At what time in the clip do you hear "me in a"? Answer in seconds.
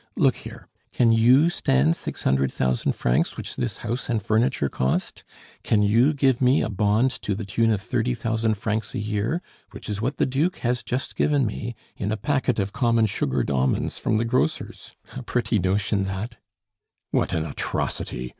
11.45-12.17